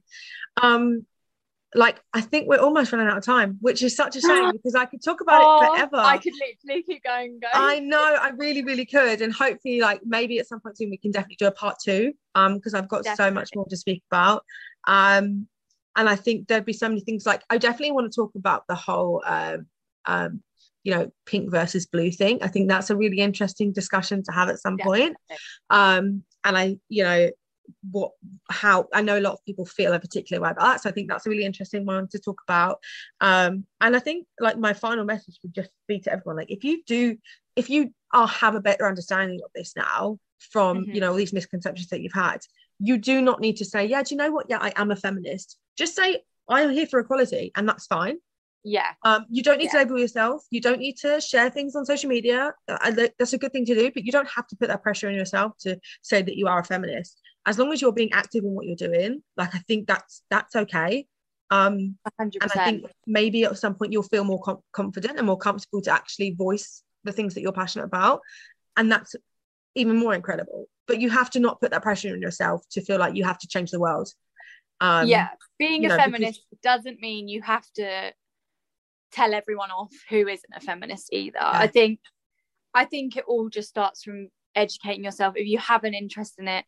[0.61, 1.05] Um
[1.75, 4.75] like i think we're almost running out of time which is such a shame because
[4.75, 8.17] i could talk about it Oh, forever i could literally keep going going I know,
[8.21, 9.21] I really, really could.
[9.21, 12.13] And hopefully, like maybe at some point soon we can definitely do a part two.
[12.35, 14.43] Um, because I've got so much more to speak about.
[14.87, 15.47] Um,
[15.95, 18.63] and I think there'd be so many things like I definitely want to talk about
[18.67, 19.67] the whole um
[20.05, 20.41] um
[20.83, 22.39] you know pink versus blue thing.
[22.41, 25.15] I think that's a really interesting discussion to have at some point.
[25.69, 27.29] Um, and I, you know,
[27.91, 28.11] what
[28.49, 30.81] how I know a lot of people feel a particular way about that.
[30.81, 32.79] So I think that's a really interesting one to talk about.
[33.21, 36.63] Um, and I think like my final message would just be to everyone like if
[36.63, 37.17] you do
[37.55, 40.17] if you are have a better understanding of this now,
[40.51, 40.95] from Mhm.
[40.95, 42.41] you know all these misconceptions that you've had
[42.79, 44.47] you do not need to say yeah do you know what?
[44.49, 45.57] Yeah i am a feminist.
[45.77, 48.17] Just say i'm here for equality and that's fine.
[48.65, 48.91] Yeah.
[49.03, 50.45] Um, you don't need to label yourself.
[50.49, 52.53] You don't need to share things on social media.
[52.69, 55.07] Uh, that's a good thing to do but you don't have to put that pressure
[55.09, 58.43] on yourself to say that you are a feminist as long as you're being active
[58.43, 61.05] in what you're doing like i think that's that's okay
[61.51, 65.27] um 100% and I think maybe at some point you'll feel more com- confident and
[65.27, 68.21] more comfortable to actually voice the things that you're passionate about.
[68.75, 69.15] And that's
[69.75, 70.65] even more incredible.
[70.87, 73.37] But you have to not put that pressure on yourself to feel like you have
[73.39, 74.09] to change the world.
[74.81, 75.29] Um, yeah
[75.59, 78.11] being a know, because- feminist doesn't mean you have to
[79.11, 81.99] tell everyone off who isn't a feminist either i think
[82.73, 86.47] i think it all just starts from educating yourself if you have an interest in
[86.47, 86.65] it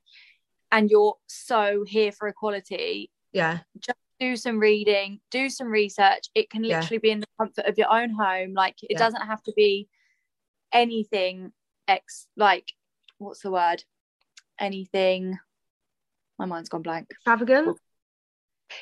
[0.75, 3.59] and you're so here for equality Yeah.
[3.79, 6.79] Just do some reading do some research it can Yeah.
[6.79, 8.97] literally be in the comfort of your own home like it Yeah.
[8.99, 9.87] doesn't have to be
[10.71, 11.51] anything
[11.87, 12.71] ex like
[13.17, 13.83] what's the word
[14.59, 15.37] anything
[16.39, 17.77] my mind's gone blank Extravagant.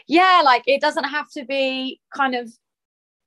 [0.07, 2.51] yeah like it doesn't have to be kind of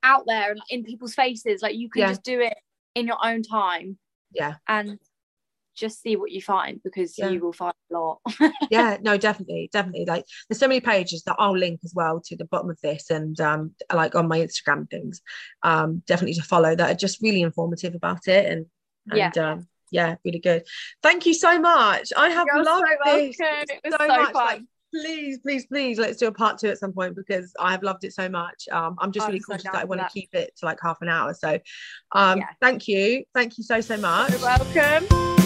[0.03, 2.09] out there and in people's faces like you can Yeah.
[2.09, 2.57] just do it
[2.95, 3.99] in your own time
[4.33, 4.55] Yeah.
[4.69, 4.99] and
[5.77, 7.29] just see what you find because Yeah.
[7.29, 8.19] you will find a lot
[8.71, 12.37] yeah no definitely definitely like there's so many pages that i'll link as well to
[12.37, 15.21] the bottom of this and um like on my instagram things
[15.63, 18.67] um definitely to follow that are just really informative about it and
[19.15, 19.31] Yeah.
[19.37, 20.65] um yeah really good
[21.03, 23.37] thank you so much i have You're loved so this.
[23.39, 24.47] It was so, so much fun.
[24.47, 24.63] like
[24.95, 28.03] please please please let's do a part two at some point because i have loved
[28.05, 30.31] it so much um i'm just really so cautious down that i want to keep
[30.33, 31.59] it to like half an hour so
[32.13, 32.47] um Yeah.
[32.61, 35.46] thank you thank you so so much You're welcome